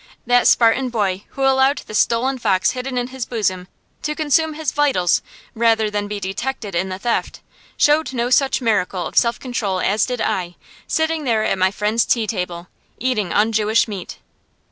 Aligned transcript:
That 0.25 0.47
Spartan 0.47 0.89
boy 0.89 1.25
who 1.37 1.43
allowed 1.45 1.77
the 1.85 1.93
stolen 1.93 2.39
fox 2.39 2.71
hidden 2.71 2.97
in 2.97 3.09
his 3.09 3.23
bosom 3.27 3.67
to 4.01 4.15
consume 4.15 4.55
his 4.55 4.71
vitals 4.71 5.21
rather 5.53 5.91
than 5.91 6.07
be 6.07 6.19
detected 6.19 6.73
in 6.73 6.89
the 6.89 6.97
theft, 6.97 7.41
showed 7.77 8.11
no 8.11 8.31
such 8.31 8.61
miracle 8.63 9.05
of 9.05 9.15
self 9.15 9.39
control 9.39 9.79
as 9.79 10.07
did 10.07 10.19
I, 10.19 10.55
sitting 10.87 11.23
there 11.23 11.43
at 11.43 11.59
my 11.59 11.69
friend's 11.69 12.03
tea 12.03 12.25
table, 12.25 12.67
eating 12.97 13.29
unjewish 13.31 13.87
meat. 13.87 14.17